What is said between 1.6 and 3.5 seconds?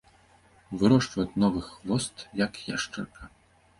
хвост, як яшчарка.